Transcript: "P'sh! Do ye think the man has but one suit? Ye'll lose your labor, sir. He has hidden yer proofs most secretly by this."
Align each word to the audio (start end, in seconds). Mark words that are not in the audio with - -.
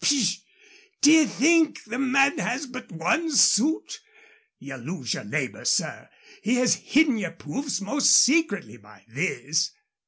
"P'sh! 0.03 0.39
Do 1.01 1.11
ye 1.11 1.25
think 1.27 1.83
the 1.83 1.99
man 1.99 2.39
has 2.39 2.65
but 2.65 2.91
one 2.91 3.31
suit? 3.35 3.99
Ye'll 4.57 4.79
lose 4.79 5.13
your 5.13 5.25
labor, 5.25 5.63
sir. 5.63 6.09
He 6.41 6.55
has 6.55 6.73
hidden 6.73 7.19
yer 7.19 7.29
proofs 7.29 7.81
most 7.81 8.09
secretly 8.09 8.77
by 8.77 9.05
this." 9.07 9.69